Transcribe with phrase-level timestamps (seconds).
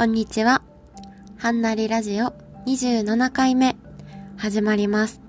[0.00, 0.62] こんにちは。
[1.36, 2.32] はんなりラジオ
[2.64, 3.76] 27回目
[4.38, 5.20] 始まります。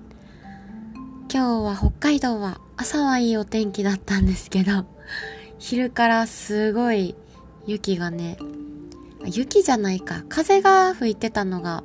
[1.30, 4.86] 今日は北海道は朝はいいお天気だったんですけど、
[5.58, 7.14] 昼からすごい
[7.66, 8.38] 雪がね、
[9.26, 11.84] 雪じゃないか、風が吹いてたのが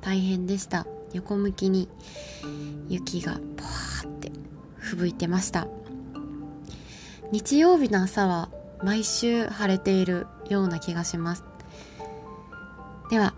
[0.00, 0.86] 大変でした。
[1.12, 1.88] 横向きに
[2.88, 4.30] 雪がポワーって
[4.78, 5.66] 吹雪いてました。
[7.32, 8.48] 日曜日の朝は
[8.84, 11.42] 毎週晴れているような気がします。
[13.10, 13.32] では、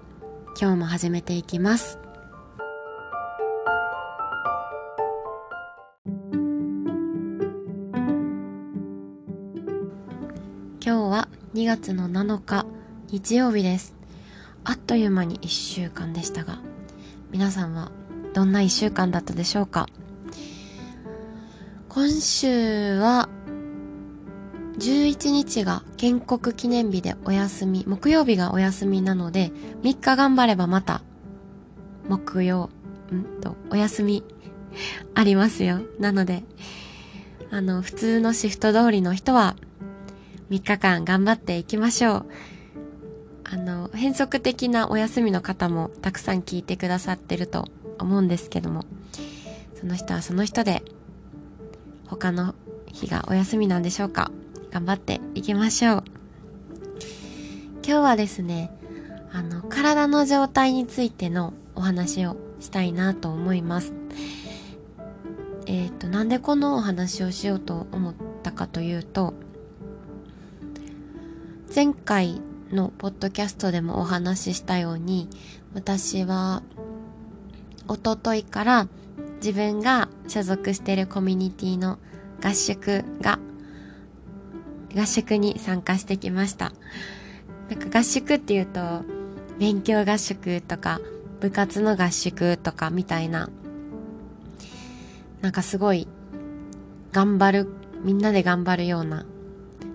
[0.61, 2.01] 今日も始めていきます。
[10.85, 12.67] 今日は2月の7日
[13.13, 13.95] 日曜日です。
[14.65, 16.59] あっという間に1週間でしたが、
[17.31, 17.93] 皆さんは
[18.35, 19.87] どんな1週間だったでしょうか？
[21.89, 23.29] 今週は
[24.81, 31.03] 11日が建国記念日でお休み、木曜日がお休みなので、3日頑張ればまた、
[32.09, 32.71] 木曜、
[33.13, 34.25] んと、お休み、
[35.15, 35.83] ありますよ。
[35.99, 36.45] なので、
[37.51, 39.55] あの、普通のシフト通りの人は、
[40.49, 42.27] 3日間頑張っていきましょう。
[43.45, 48.87] あの、変則的なお休みの方もたくさん聞いてくださってると思うんですけども、
[49.79, 50.83] その人はその人で、
[52.07, 52.55] 他の
[52.87, 54.31] 日がお休みなんでしょうか
[54.71, 56.05] 頑張っていきましょう。
[57.85, 58.71] 今日はですね、
[59.33, 63.93] あの、体の状態についてのお話をしたいなと思います。
[65.67, 69.35] えっ、と、なんでこのお話をしようと思ったかというと、
[71.75, 72.41] 前回
[72.71, 75.29] のポッドキャストでもお話ししたように、
[75.75, 76.63] 私は、
[77.89, 78.89] おとといから
[79.37, 81.99] 自分が所属しているコミュニティの
[82.43, 83.41] 合宿が
[84.97, 86.73] 合宿に参加してきました。
[87.69, 89.05] なんか合宿っていうと、
[89.59, 91.01] 勉強合宿とか、
[91.41, 93.49] 部活の合宿とかみたいな、
[95.41, 96.09] なんかすごい、
[97.13, 97.69] 頑張る、
[98.03, 99.25] みんなで頑張るような、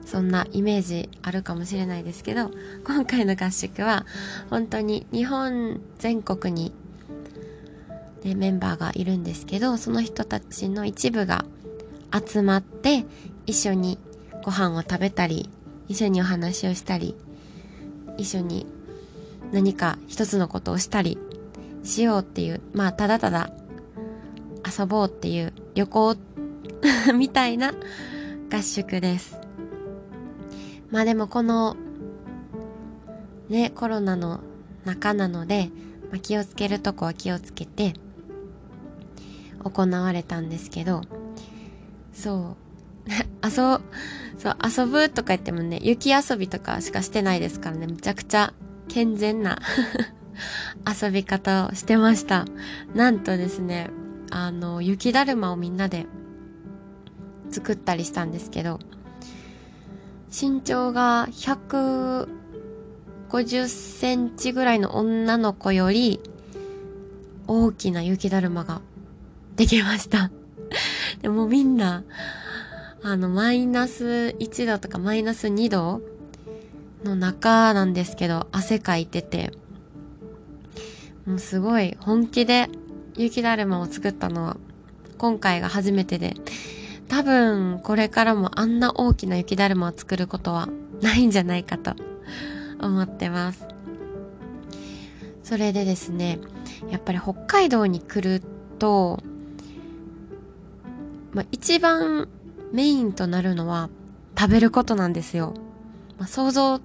[0.05, 2.51] そんなイメージあるかもしれないですけど、
[2.85, 4.05] 今回の合宿は、
[4.49, 6.73] 本当に日本全国に、
[8.23, 11.45] ね、メンバーがいるんですけど、その人たちの一部が
[12.11, 13.05] 集まって、
[13.45, 13.99] 一緒に
[14.45, 15.49] ご飯を食べたり、
[15.87, 17.15] 一緒にお話をしたり、
[18.15, 18.67] 一緒に
[19.51, 21.17] 何か一つのことをしたり
[21.83, 23.49] しようっていう、まあただただ
[24.79, 26.15] 遊ぼうっていう旅行
[27.17, 27.73] みたいな
[28.53, 29.39] 合宿です。
[30.91, 31.75] まあでもこの
[33.49, 34.41] ね、コロナの
[34.85, 35.71] 中なので、
[36.11, 37.93] まあ、気をつけるとこは気をつけて
[39.63, 41.01] 行われたんですけど、
[42.13, 42.64] そう、
[43.43, 43.81] 遊、そう、
[44.63, 48.53] 遊ぶとか言ってもね、雪遊びとかしかしてないですからね、めちゃくちゃ
[48.87, 49.59] 健全な
[51.01, 52.45] 遊び方をしてました。
[52.93, 53.89] なんとですね、
[54.31, 56.07] あの、雪だるまをみんなで
[57.49, 58.79] 作ったりしたんですけど、
[60.29, 66.19] 身長が150センチぐらいの女の子より
[67.47, 68.81] 大きな雪だるまが
[69.55, 70.31] できました。
[71.21, 72.03] でもみんな、
[73.07, 76.01] あの、マイナス1度とかマイナス2度
[77.03, 79.51] の中なんですけど、汗かいてて、
[81.27, 82.67] もうすごい本気で
[83.15, 84.57] 雪だるまを作ったのは
[85.19, 86.33] 今回が初めてで、
[87.07, 90.67] 多分これからもあんな大きな雪だるまを作ることは
[91.03, 91.93] ないんじゃないかと
[92.81, 93.67] 思ってます。
[95.43, 96.39] それでですね、
[96.89, 98.41] やっぱり北海道に来る
[98.79, 99.21] と、
[101.33, 102.29] まあ、一番
[102.71, 103.89] メインとなるのは
[104.37, 105.53] 食べることなんですよ。
[106.17, 106.79] まあ、想像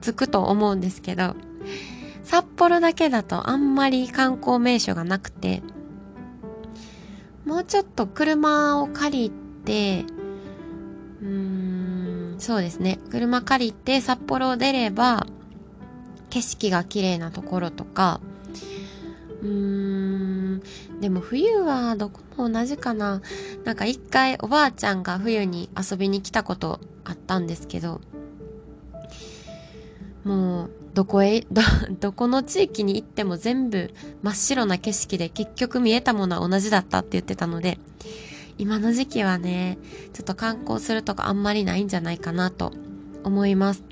[0.00, 1.34] つくと思うんですけど、
[2.22, 5.62] 札幌だけだとあんまり観光名所がなくて、
[7.44, 9.32] もうちょっと車を借り
[9.64, 10.04] て、
[11.20, 12.98] うーん、そうですね。
[13.10, 15.26] 車借りて札幌を出れば、
[16.30, 18.20] 景色が綺麗なところとか、
[19.42, 20.62] うーん、
[21.02, 23.22] でも冬はどこも同じかな。
[23.64, 28.00] なんか一回おばあちゃんが冬に遊びに来たことあったんですけど、
[30.22, 31.60] もうどこへ、ど、
[31.98, 37.80] どこの地域に行っても全部真っ白な景色で結局見えたものは同じだったって言ってたので、
[38.56, 39.78] 今の時期はね、
[40.12, 42.72] ちょっと観光するとかあんまりないんじゃないかなと
[43.24, 43.82] 思います。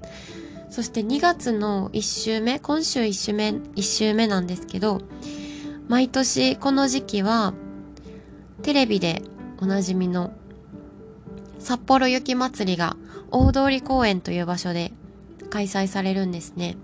[0.71, 5.01] そして2月の1週目、今週1週目、1週目なんですけど、
[5.91, 7.53] 毎年この時期は、
[8.63, 9.23] テレビで
[9.59, 10.33] おなじみの
[11.59, 12.97] 札幌雪まつりが
[13.33, 14.93] 大通公園という場所で
[15.51, 16.77] 開催されるんですね。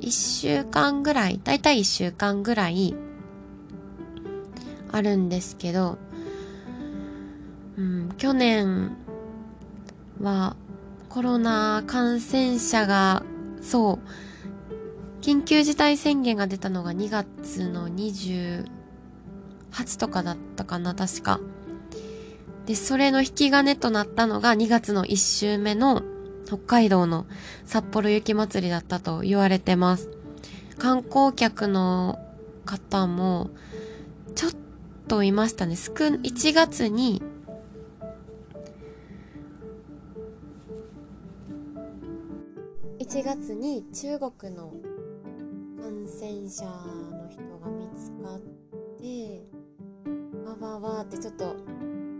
[0.00, 2.96] 1週間ぐらい、だいたい1週間ぐらい
[4.90, 5.96] あるんですけど、
[7.76, 8.96] うん、去年
[10.20, 10.56] は
[11.08, 13.22] コロナ感染者が、
[13.62, 14.27] そう、
[15.28, 18.64] 緊急事態宣言が出たのが2月の28
[20.00, 21.38] とかだったかな、確か。
[22.64, 26.00] で、それの引き金となったのが2月の1週目の
[26.46, 27.26] 北海道の
[27.66, 30.08] 札幌雪まつりだったと言われてます。
[30.78, 32.18] 観光客の
[32.64, 33.50] 方も、
[34.34, 34.52] ちょっ
[35.08, 35.76] といましたね。
[35.76, 37.22] すく、1月に、
[42.98, 44.72] 1月に中国の
[45.88, 48.40] 感染者の人が見つかっ
[49.00, 49.42] て
[50.60, 51.56] わわわってちょっと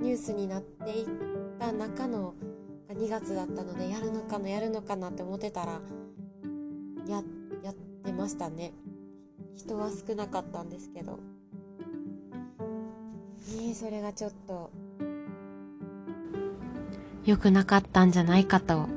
[0.00, 1.06] ニュースになっていっ
[1.58, 2.32] た中の
[2.88, 5.82] 2月だったのでやるのかなやるのかなって思ってたら
[7.06, 7.22] や
[7.62, 7.74] やっ
[8.04, 8.72] てましたね。
[9.54, 11.18] 人は少なかったんですけど。
[13.54, 14.70] ねそれがちょっと。
[17.26, 18.88] 良くなかったんじゃないかと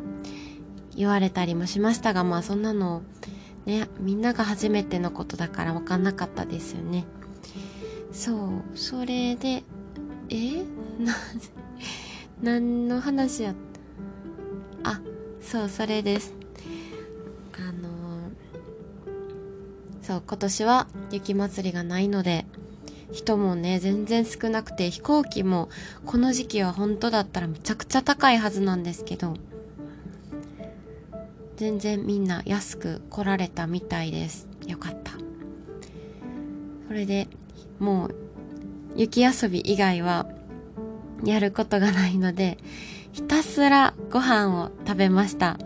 [0.96, 3.02] 言われたりもしましたがまあそんなの
[3.66, 7.06] ね、みんなが初めてのことだから分かんなかったですよね。
[8.12, 9.64] そう、それで、
[10.30, 10.64] え？
[11.00, 11.16] な、
[12.42, 13.54] 何の話や
[14.84, 15.00] あ、
[15.42, 16.34] そう、それです。
[17.54, 17.74] あのー、
[20.02, 22.46] そう、今年は雪まつりがないので、
[23.12, 25.70] 人もね、全然少なくて、飛行機も
[26.06, 29.36] この時期は本当だったらめちゃくちゃ高いはずなんですけど、
[31.62, 34.48] 全然みんな安く来られたみたいです。
[34.66, 35.12] よかった。
[36.88, 37.28] それで
[37.78, 38.16] もう
[38.96, 40.26] 雪遊び以外は
[41.24, 42.58] やることがないので
[43.12, 45.60] ひたすらご飯を食べました。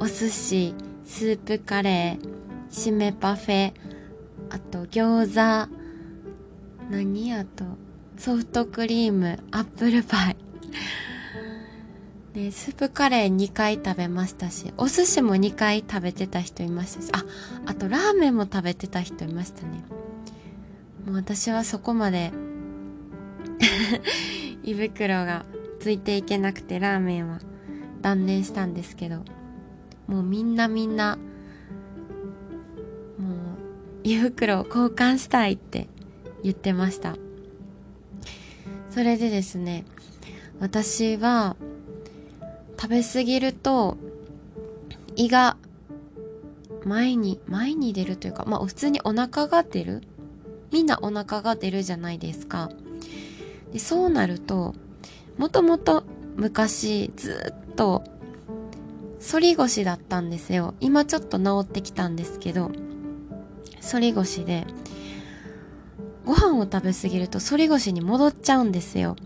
[0.00, 0.74] お寿司
[1.04, 3.74] スープカレー締めパフェ
[4.48, 5.70] あと餃子
[6.90, 7.64] 何あと
[8.16, 10.36] ソフトクリームアップルパイ。
[12.34, 17.24] で、スープカレー2回食べましたし、お寿司も2回食べてた人いましたし、あ、
[17.64, 19.84] あとラーメンも食べてた人いましたね。
[21.06, 22.32] もう私はそこまで
[24.64, 25.46] 胃袋が
[25.78, 27.38] ついていけなくてラーメンは
[28.02, 29.22] 断念したんですけど、
[30.08, 31.16] もうみんなみんな、
[33.16, 33.38] もう
[34.02, 35.86] 胃袋を交換したいって
[36.42, 37.14] 言ってました。
[38.90, 39.84] それでですね、
[40.58, 41.54] 私は
[42.80, 43.96] 食べ過ぎると
[45.16, 45.56] 胃が
[46.84, 50.02] 前に前に出るというかまあ普通にお腹が出る？
[50.70, 52.70] みんなお腹が出るじゃないですか。
[53.72, 54.74] でそうなると
[55.38, 56.04] もともと
[56.36, 58.04] 昔ずっと
[59.26, 60.74] 反り腰だったんですよ。
[60.80, 62.70] 今ちょっと治ってきたんですけど
[63.80, 64.66] 反り腰で
[66.26, 69.16] ご飯を食べ過ぎると反り腰に戻っちゃうんですよ。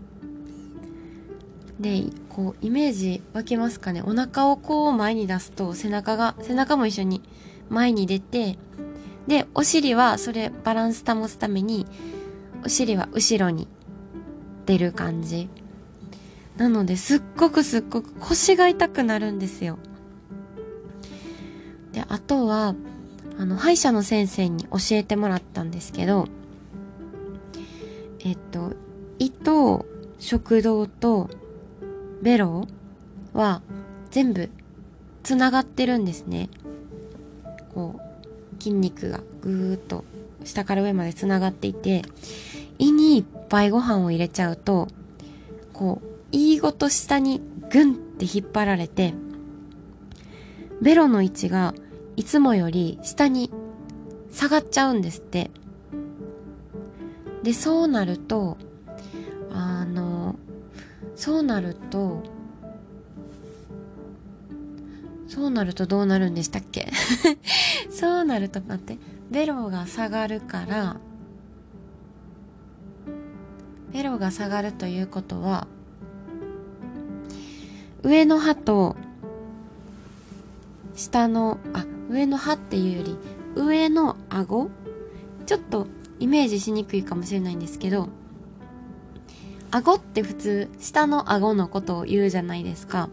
[1.79, 4.01] でこうイメージ湧きますかね。
[4.01, 7.21] お腹をこう前に出すと背中が背中も一緒に
[7.69, 8.57] 前に出て
[9.27, 11.85] でお尻はそれバランス保つために
[12.63, 13.67] お尻は後ろに
[14.65, 15.49] 出る感じ。
[16.57, 19.79] なのですっごくすっごく腰が痛くなるんですよ。
[21.93, 22.75] であとは
[23.37, 26.27] あの歯医者の先生に教えてもらったんですけど
[28.19, 28.73] えっと
[29.17, 29.85] 胃と
[30.19, 31.29] 食道と
[32.21, 32.67] ベロ
[33.33, 33.61] は
[34.11, 34.49] 全部
[35.23, 36.49] つながってるんですね。
[37.73, 40.03] こう、筋肉がぐーっと
[40.43, 42.01] 下から上までつながっていて、
[42.77, 44.87] 胃にいっぱいご飯を入れちゃうと、
[45.73, 49.13] こう、胃ごと下にグンって引っ張られて、
[50.81, 51.73] ベロの位置が
[52.15, 53.51] いつもより下に
[54.31, 55.51] 下がっちゃうんですって。
[57.43, 58.57] で、そうなると、
[59.51, 60.08] あの、
[61.19, 62.23] そうなると
[65.27, 66.89] そうなるとどうなるんでしたっけ？
[67.91, 68.97] そうなると待って。
[69.29, 70.95] ベロが下がるから
[73.91, 75.67] ベロが下がるということは
[78.01, 78.95] 上の歯と
[80.95, 83.17] 下のあ上の歯っていうより
[83.55, 84.69] 上の顎？
[85.45, 85.85] ちょっと
[86.19, 88.07] イメージしにくいかもしれないんですけど
[89.71, 93.09] 顎って普通下の顎のことを言うじゃないですか。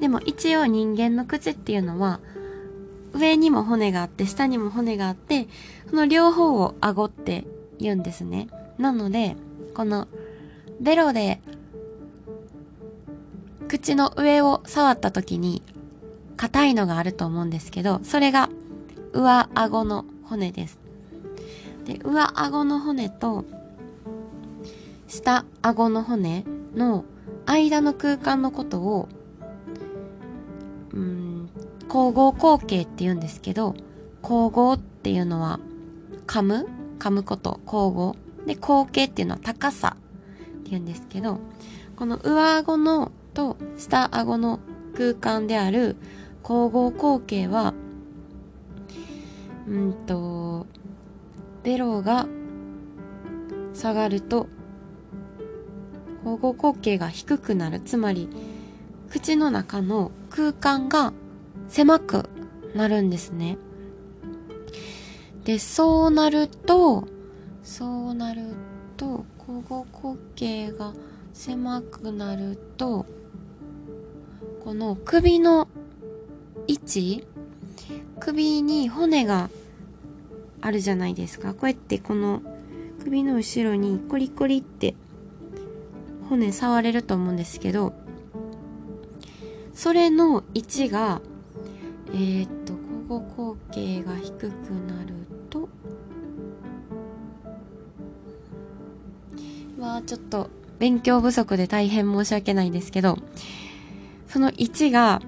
[0.00, 2.20] でも一応人間の口っていうのは
[3.12, 5.46] 上にも骨があって下にも骨があって
[5.88, 7.44] その両方を顎って
[7.78, 8.48] 言うんですね。
[8.78, 9.36] なので
[9.74, 10.08] この
[10.80, 11.40] ベロで
[13.68, 15.62] 口の上を触った時に
[16.36, 18.50] 硬いのがあると思うんですけどそれが
[19.12, 20.78] 上顎の骨です。
[21.84, 23.44] で、上顎の骨と
[25.14, 26.44] 下顎の骨
[26.74, 27.04] の
[27.46, 29.08] 間の空間のことを、
[30.92, 31.48] うん、
[31.86, 33.76] 交互口径って言うんですけど、
[34.24, 35.60] 交互っていうのは
[36.26, 36.66] 噛む？
[36.98, 38.14] 噛むこと、交互。
[38.44, 41.38] で、口径っていうのは高さって言うんですけど、
[41.94, 44.58] この上顎のと下顎の
[44.96, 45.96] 空間である
[46.42, 47.72] 交互口径は、
[49.68, 50.66] うんと、
[51.62, 52.26] ベロが
[53.74, 54.48] 下がると
[56.24, 57.80] 交互口径が低くなる。
[57.80, 58.28] つまり、
[59.10, 61.12] 口の中の空間が
[61.68, 62.28] 狭く
[62.74, 63.58] なるんですね。
[65.44, 67.06] で、そうなると、
[67.62, 68.42] そうなる
[68.96, 70.94] と、交互口径が
[71.34, 73.06] 狭くなると、
[74.64, 75.68] この首の
[76.66, 77.26] 位置
[78.18, 79.50] 首に骨が
[80.62, 81.52] あるじゃないですか。
[81.52, 82.40] こうやってこの
[83.02, 84.94] 首の後ろにコリコリって
[86.28, 87.92] 骨触れると思うんですけど、
[89.74, 91.20] それの位置が、
[92.08, 95.14] えー、っと、交互口径が低くなる
[95.50, 95.68] と、
[99.78, 103.18] はちょっと勉強不足で大変申し訳ないんですけど、
[104.28, 105.20] その位置が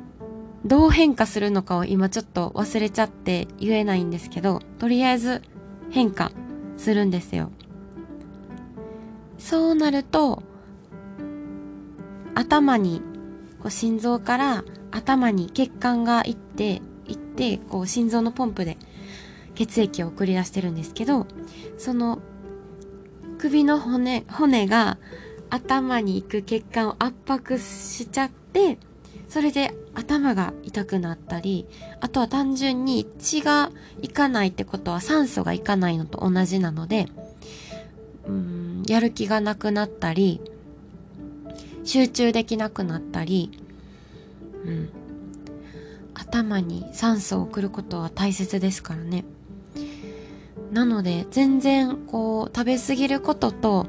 [0.64, 5.42] どう変化するのかを今ちょっと忘れちゃって言えないんですけど、とりあえず
[5.90, 6.32] 変化
[6.76, 7.50] するんですよ。
[9.38, 10.42] そうなると、
[12.36, 13.00] 頭に、
[13.60, 18.76] こう心臓から頭に血管が行って、行って、こう心臓のポンプで
[19.54, 21.26] 血液を送り出してるんですけど、
[21.78, 22.20] その
[23.38, 24.98] 首の骨、骨が
[25.48, 28.78] 頭に行く血管を圧迫しちゃって、
[29.28, 31.66] それで頭が痛くなったり、
[32.00, 33.70] あとは単純に血が
[34.02, 37.06] いかないってことは酸素がいかないのと同じなので、
[38.26, 40.42] うーん、やる気がなくなったり、
[41.86, 43.50] 集中できなくなったり、
[44.64, 44.88] うん、
[46.14, 49.24] 頭に酸素を送ることは大切ですからね。
[50.72, 53.86] なので、全然こう、食べ過ぎることと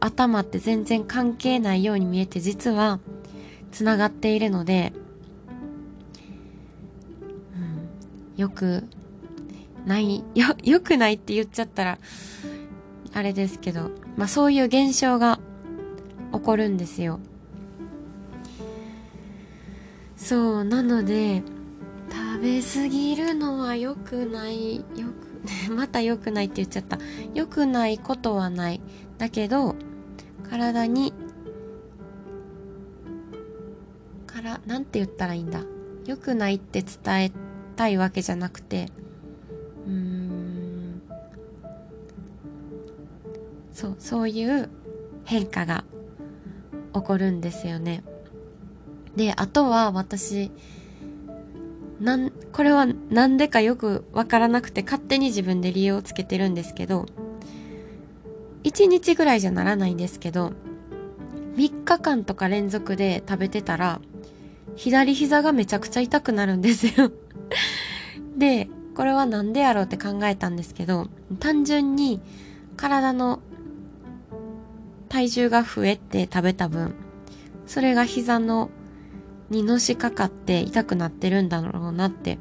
[0.00, 3.00] 頭って全然関係ないように見えて、実は、
[3.72, 4.92] つながっているので、
[7.54, 8.84] うん、よく
[9.86, 11.98] ないよよくないって言っちゃったら
[13.12, 15.40] あれですけどまあそういう現象が
[16.32, 17.20] 起こるんですよ。
[20.22, 21.42] そうなので
[22.10, 24.82] 食べ過ぎるのは良くないよ
[25.66, 26.98] く また良くないって言っちゃった。
[27.34, 28.80] 良くないことはない。
[29.16, 29.74] だけど
[30.48, 31.14] 体に
[34.26, 35.62] からなんて言ったらいいんだ？
[36.06, 37.32] 良くないって伝え
[37.76, 38.88] たいわけじゃなくて
[39.86, 41.02] うーん
[43.72, 44.68] そうそういう
[45.24, 45.84] 変化が
[46.92, 48.02] 起こるんですよね。
[49.16, 50.50] であとは私
[52.00, 57.06] なんこれはなんでかよくわからなくて勝手に自分で理由をつけてるんですけど
[58.64, 60.52] 1日ぐらいじゃならないんですけど
[61.56, 64.00] 3日間とか連続で食べてたら
[64.76, 67.12] 左膝がめちゃくちゃ痛くなるんですよ。
[68.36, 72.20] で、これはなんでやろうって考えたんですけど、単純に
[72.76, 73.40] 体の
[75.08, 76.94] 体重が増えて食べた分、
[77.66, 78.70] それが膝の
[79.50, 82.38] にのしかかって痛くなってるんだろうなって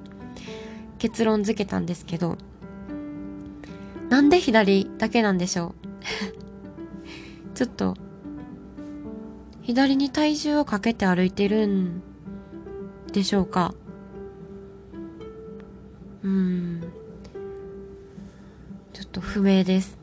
[1.00, 2.38] 結論付けたんですけど、
[4.10, 5.76] なんで左だけなんでしょ
[7.54, 7.56] う？
[7.56, 7.96] ちょっと、
[9.62, 12.02] 左に体重をかけて歩いてるん
[13.12, 13.74] でしょうか？
[16.24, 16.82] うん。
[18.94, 19.98] ちょっと不明です。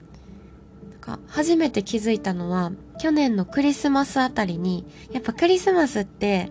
[0.90, 6.50] なんか初めて気づいたのは去年のクリスマスあたりにやっぱクリスマスって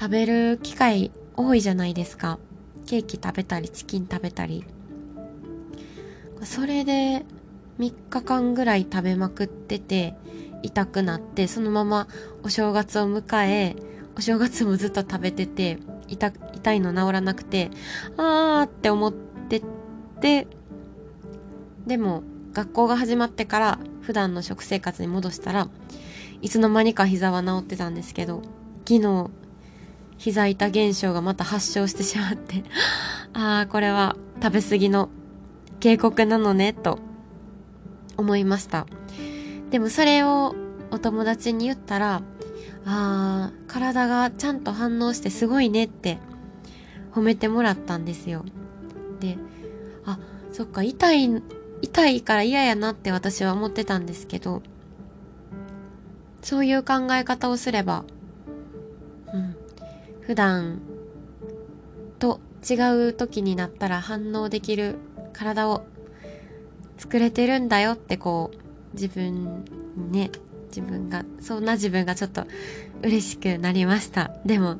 [0.00, 2.38] 食べる機会多いじゃないですか。
[2.86, 4.64] ケーキ食べたりチキン食べたり。
[6.42, 7.26] それで
[7.78, 10.14] 3日間ぐらい食べまくってて
[10.62, 12.08] 痛くなってそのまま
[12.42, 13.76] お正月を迎え
[14.16, 15.78] お正月もずっと食べてて、
[16.08, 17.70] 痛、痛いの治らなくて、
[18.16, 19.62] あーって思って
[20.20, 20.46] て、
[21.86, 25.68] でも、学校が始まってから普段の食生活に戻したら
[26.42, 28.42] いつの間にか膝は治ってたんですけど
[28.88, 29.30] 昨日
[30.20, 32.62] 膝痛現象がまた発症してしまって
[33.32, 35.08] ああこれは食べ過ぎの
[35.80, 36.98] 警告なのねと
[38.18, 38.86] 思いました
[39.70, 40.54] でもそれを
[40.90, 42.20] お友達に言ったらあ
[42.84, 46.18] あ、体がちゃんと反応してすごいねって
[47.12, 48.44] 褒めてもらったんですよ。
[49.20, 49.38] で
[50.04, 50.18] あ
[50.52, 51.42] そっか痛い
[51.80, 54.62] 痛いから嫌やなって私は思ってたんですけど
[56.42, 58.04] そういう考え方をすれば
[60.30, 60.80] 普段
[62.20, 62.74] と違
[63.08, 64.94] う時になったら反応できる
[65.32, 65.84] 体を
[66.98, 69.64] 作れてるんだよってこう自分
[70.12, 70.30] ね
[70.68, 72.44] 自分がそんな自分がちょっと
[73.02, 74.30] 嬉しくなりました。
[74.46, 74.78] でも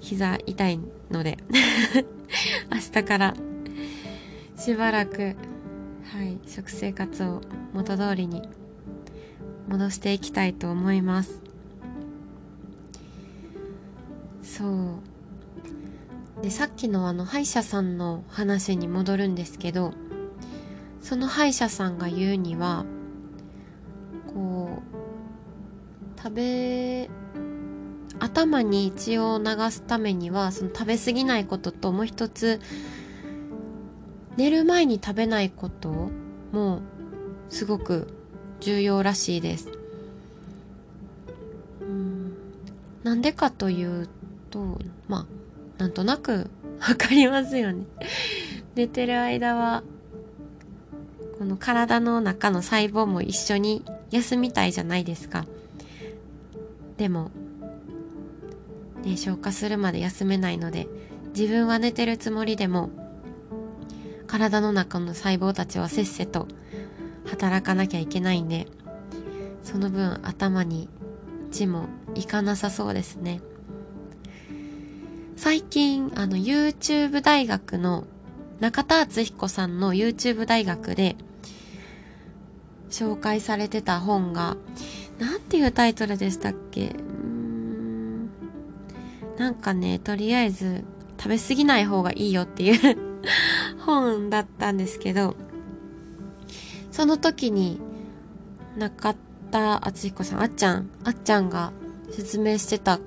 [0.00, 0.80] 膝痛い
[1.12, 1.38] ので
[2.74, 3.36] 明日から
[4.56, 5.36] しばらく
[6.12, 7.40] はい食生活を
[7.72, 8.42] 元通りに
[9.68, 11.47] 戻していきたいと思います。
[14.58, 16.42] そう。
[16.42, 19.92] でさっきのあの歯医者さんの話に戻るんですけど
[21.00, 22.84] その歯医者さんが言うには
[24.32, 24.82] こ
[26.16, 27.10] う食べ
[28.20, 32.60] 頭に血を流すためにはその食べ過ぎないことともう一つ
[34.36, 36.10] 寝る前に食べないこと
[36.52, 36.80] も
[37.48, 38.08] すごく
[38.60, 39.70] 重要らしいです。
[41.80, 42.36] うん。
[43.02, 44.08] なんでかという
[44.48, 44.78] と
[45.08, 45.26] まあ
[45.78, 46.50] なんとなく
[46.80, 47.84] わかりますよね。
[48.74, 49.82] 寝てる間は
[51.38, 55.46] この体の中の細胞も一緒に休みたいじゃないですか。
[56.96, 57.30] でも
[59.04, 60.88] ね消化するまで休めないので
[61.36, 62.90] 自分は寝てるつもりでも
[64.26, 66.48] 体の中の細胞たちはせっせと
[67.26, 68.66] 働かなきゃいけないんで
[69.62, 70.88] その分頭に
[71.50, 73.40] 血もいかなさそうですね。
[75.48, 78.04] 最近あの YouTube 大学の
[78.60, 81.16] 中田敦彦さんの YouTube 大学で
[82.90, 84.58] 紹介されてた本が、
[85.18, 86.94] なんていうタイトルでしたっけ？
[89.38, 90.84] なんかね、とりあえず
[91.18, 92.98] 食べ過ぎない方がいいよっていう
[93.86, 95.34] 本だったんですけど、
[96.90, 97.80] その時に
[98.76, 99.14] 中
[99.50, 101.72] 田敦彦さん、あっちゃん、あっちゃんが
[102.10, 103.00] 説明してた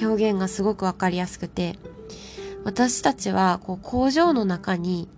[0.00, 1.78] 表現がすごくわかりやすくて、
[2.64, 5.08] 私たちはこう工場の中に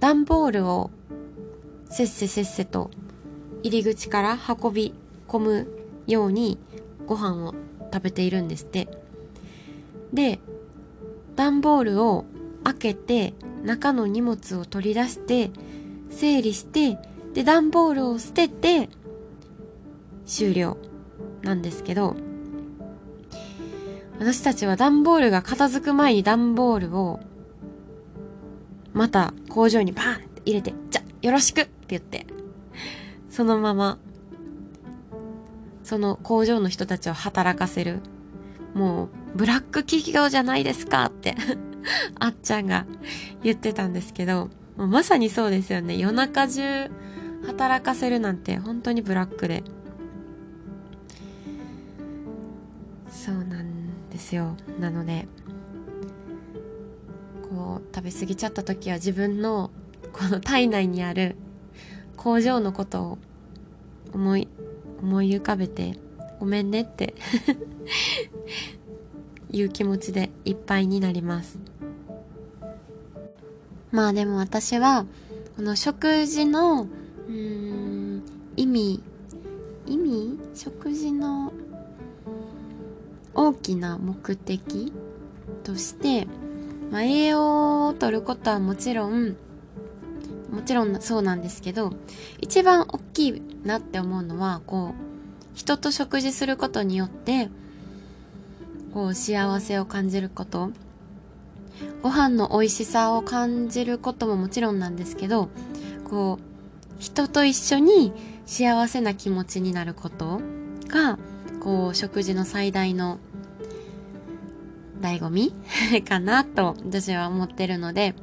[0.00, 0.90] 段ボールを
[1.90, 2.90] せっせせっせと
[3.62, 4.94] 入り口から運び
[5.28, 5.68] 込む
[6.06, 6.58] ように
[7.06, 7.54] ご飯を
[7.92, 8.88] 食べているんですって。
[10.12, 10.38] で
[11.34, 12.24] 段ボールを
[12.64, 15.50] 開けて中の荷物を取り出して
[16.10, 16.98] 整理して
[17.34, 18.88] で段ボールを捨てて
[20.24, 20.78] 終了
[21.42, 22.16] なんですけど
[24.18, 27.20] 私たちは段ボールが片付く前に段ボールを
[28.96, 32.26] また工場にバーンって入れて、じゃ、よろしくって言って、
[33.28, 33.98] そのまま、
[35.84, 38.00] その工場の人たちを働かせる。
[38.72, 41.34] もう、ブラック企業じゃないですかって
[42.18, 42.86] あっちゃんが
[43.42, 44.48] 言ってたんですけど、
[44.78, 45.98] まさにそうですよね。
[45.98, 46.90] 夜中中
[47.46, 49.62] 働かせるなんて本当にブラックで。
[54.26, 54.56] ですよ。
[54.80, 55.28] なので、
[57.48, 59.70] こう食べ過ぎちゃった時は自分の
[60.12, 61.36] この体内にある
[62.16, 63.18] 工場のことを
[64.12, 64.48] 思い
[65.00, 65.96] 思い浮かべて
[66.40, 67.14] ごめんねって
[69.50, 71.58] いう気持ちでいっぱいになります
[73.92, 75.06] まあでも私は
[75.56, 76.88] この食事の
[77.28, 78.22] うん
[78.56, 79.02] 意味
[79.86, 80.38] 意味？
[80.54, 81.52] 食事の
[83.36, 84.92] 大きな目的
[85.62, 86.26] として
[86.90, 89.36] まあ、栄養を取ることはもちろん
[90.50, 91.92] もちろんそうなんですけど
[92.40, 97.48] 一番大きいなって思うのはこう人と食事することによって
[98.94, 100.70] こう幸せを感じること。
[102.02, 105.50] ご飯の美味しさを感じることももちろんなんですけど
[106.08, 108.14] こう人と一緒に
[108.46, 110.40] 幸せな気持ちになること
[110.88, 111.18] が
[111.60, 113.18] こう食事の最大の
[115.00, 115.52] 醍醐味？
[116.02, 118.14] かなと私は思ってるので、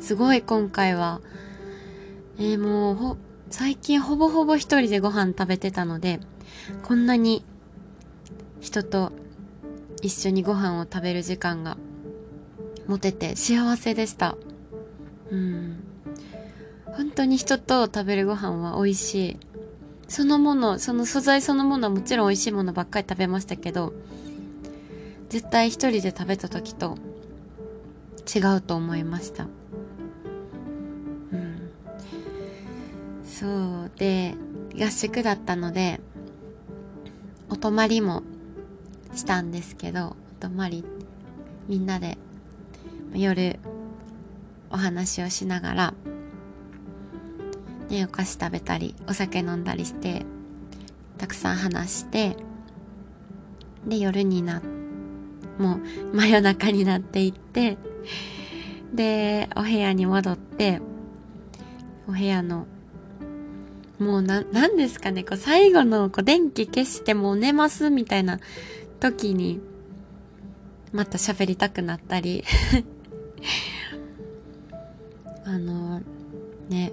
[0.00, 1.20] すごい今回は、
[2.38, 3.16] えー、もうほ、
[3.50, 6.20] 最近ほぼほぼ一人でご飯食べてたので、
[6.82, 7.44] こんなに
[8.60, 9.12] 人と
[10.02, 11.76] 一緒にご飯を食べる時間が
[12.86, 14.36] 持てて幸せでした。
[15.30, 15.84] うん。
[16.86, 19.36] 本当に人と食べるご飯は美味しい。
[20.08, 23.94] そのもの、その素材そのものはもちろん美味しいものばっかり食べましたけど、
[25.32, 26.98] 絶対一人で食べた時と
[28.36, 29.44] 違うと思いました。
[29.44, 29.46] う
[31.36, 31.70] ん。
[33.24, 34.34] そうで
[34.78, 36.00] 合宿だったので
[37.48, 38.22] お泊まりも
[39.14, 40.84] したんですけどお泊まり
[41.66, 42.18] みんなで
[43.14, 43.58] 夜
[44.70, 45.94] お話をしながら、
[47.88, 50.26] ね、お菓子食べたりお酒飲んだりして
[51.16, 52.36] たくさん話して
[53.86, 54.81] で夜になって
[55.58, 55.80] も
[56.12, 57.76] う真夜中になっていって
[58.92, 60.80] でお部屋に戻って
[62.08, 62.66] お部屋の
[64.02, 68.40] もうな、なんですかね、こう最後のこう電気消してもう寝ますみたいな
[69.00, 69.60] 時に、
[70.92, 72.44] また喋りたくなったり。
[75.44, 76.02] あの、
[76.68, 76.92] ね、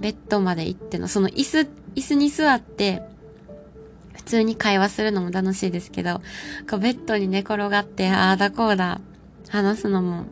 [0.00, 1.58] ベッドまで行っての、その椅子、
[1.94, 3.02] 椅子に座って、
[4.14, 6.20] 普通に会話するのも楽しいですけど、
[6.70, 9.00] こうベッドに寝転がって、ああだこうだ、
[9.48, 10.26] 話すのも、も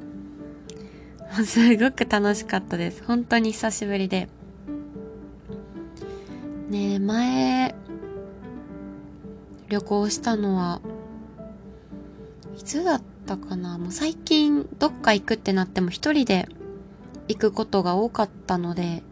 [1.40, 3.02] うすごく楽しかったです。
[3.04, 4.28] 本当に久しぶりで。
[6.68, 7.74] ねえ、前、
[9.68, 10.80] 旅行したのは、
[12.56, 13.78] いつだったかな？
[13.78, 16.48] もう最近どっか行くってなっても一人で
[17.28, 19.02] 行くことが多かったので、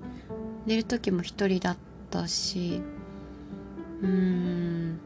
[0.66, 1.76] 寝る時も一人だっ
[2.10, 2.82] たし、
[4.02, 5.00] うん、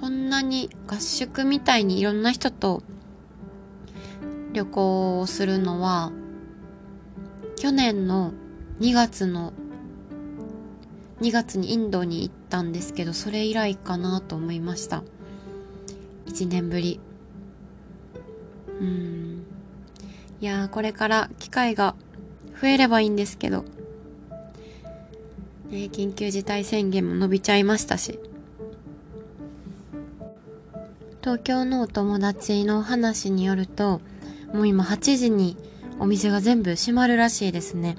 [0.00, 2.82] こんなに合宿みたいにいろんな人と
[4.52, 6.12] 旅行をするのは、
[7.56, 8.32] 去年の
[8.80, 9.52] 2月の
[11.20, 15.04] 2月にインドに行ったんですけどそれ以来かなと思いました。
[16.26, 17.00] 1年ぶり。
[18.80, 19.44] うん。
[20.40, 21.94] いやこれから機会が
[22.60, 23.64] 増えればいいんですけど、
[25.72, 28.20] ね、緊急事態宣言も伸びちゃいましたし
[31.20, 34.00] 東京のお友達の話によると
[34.52, 35.56] もう今8時に
[35.98, 37.96] お店が全部閉まるらしいですね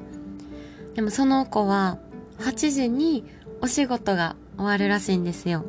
[0.95, 1.97] でもその子は
[2.39, 3.25] 8時に
[3.61, 5.63] お仕事が終わるらしいんですよ。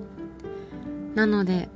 [1.15, 1.69] なので、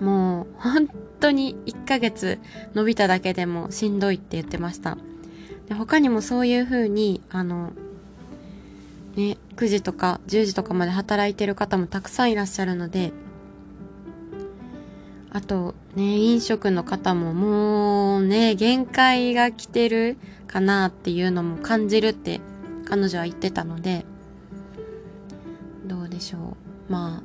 [0.00, 0.88] もう本
[1.20, 2.38] 当に1ヶ月
[2.74, 4.98] 伸びただけでもしんどいって言ってました。
[5.68, 7.72] で他にもそういう風に、あの、
[9.16, 13.12] ね、9時とか10時とかまで働いてる方もたくさんいらっしゃるので、
[15.30, 20.16] あとね、飲食の方ももうね、限界が来てる
[20.48, 22.40] かなっていうのも感じるって
[22.88, 24.04] 彼女は言ってたので
[25.84, 26.56] どうでしょ
[26.88, 26.92] う。
[26.92, 27.22] まあ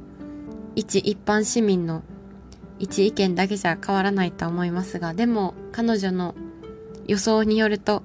[0.76, 2.04] 一一般市民の
[2.80, 6.36] 一意見だけじゃ変わらないと思いますがでも彼女の
[7.08, 8.04] 予想によると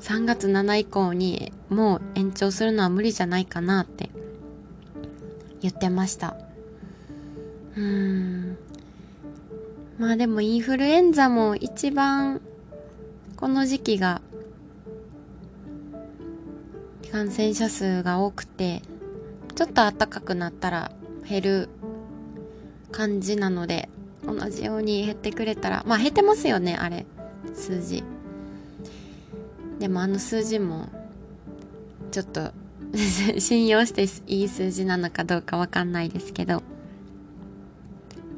[0.00, 4.10] 3月7以降にもう延長するのは無理じゃないかなって
[5.60, 6.36] 言ってました。
[7.76, 8.58] うーん。
[9.98, 12.40] まあでもインフルエンザも一番
[13.36, 14.22] この時期が
[17.10, 18.82] 感染者数が多くて
[19.56, 20.92] ちょっと暖かくなったら
[21.28, 21.68] 減る
[22.92, 23.88] 感じなので
[24.24, 27.06] 同じように減ってくれたらまあ減ってますよねあれ
[27.54, 28.04] 数字。
[29.78, 30.88] でもあの数字も
[32.10, 32.52] ちょっと
[33.38, 36.62] 信用していい数字なのかどうかわかんないですけど。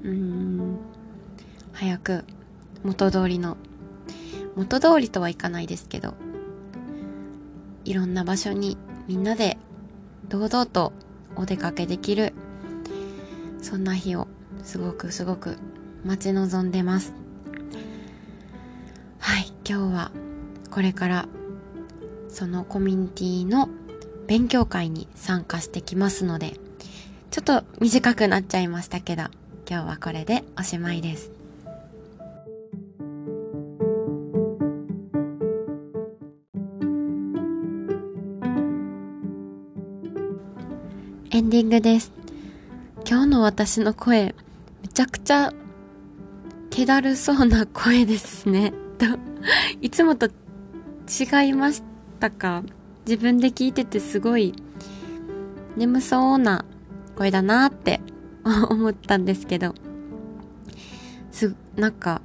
[0.02, 0.76] うん。
[1.72, 2.24] 早く
[2.82, 3.56] 元通りの
[4.56, 6.14] 元通りとはいかないですけど。
[7.84, 8.76] いろんな場所に
[9.08, 9.56] みんなで
[10.28, 10.92] 堂々と
[11.34, 12.34] お出かけできる
[13.62, 14.28] そんな日を
[14.62, 15.56] すごくすごく
[16.04, 17.14] 待ち望んでます。
[19.18, 20.10] はい今日は
[20.70, 21.28] これから
[22.28, 23.68] そのコミュニティの
[24.26, 26.54] 勉強会に参加してきますので
[27.30, 29.24] ちょっと短くなっちゃいましたけど
[29.68, 31.30] 今日はこれでおしまいです
[41.32, 42.12] エンディングです。
[43.08, 44.34] 今日の私の声、
[44.82, 45.52] めちゃくちゃ
[46.70, 48.72] 気だるそうな声ですね。
[48.98, 49.06] と、
[49.80, 50.28] いつもと
[51.10, 51.82] 違いまし
[52.20, 52.62] たか？
[53.06, 54.54] 自分で聞いててすごい
[55.76, 56.64] 眠そうな
[57.16, 58.00] 声だなって
[58.44, 59.74] 思ったんですけど、
[61.32, 62.22] す、なんか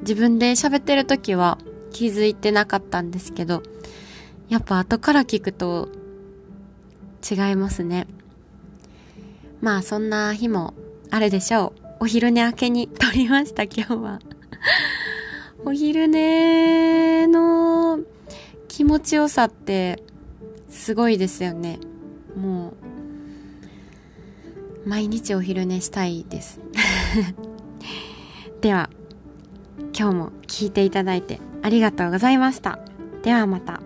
[0.00, 1.58] 自分で喋ってる時は
[1.90, 3.62] 気づいてなかったんですけど、
[4.48, 5.88] やっぱ後から聞くと
[7.28, 8.06] 違いますね。
[9.62, 10.74] まあそんな日も
[11.10, 11.86] あるでしょう。
[12.00, 14.18] お昼寝明けに撮りました今日は
[15.64, 18.00] お昼寝の
[18.76, 20.02] 気持ちよさって
[20.68, 21.78] すごいですよね。
[22.36, 22.74] も
[24.84, 26.60] う、毎日お昼寝したいです
[28.60, 28.90] では、
[29.98, 32.78] 今日も聞いていただいてありがとうございました。
[33.22, 33.80] ではまた。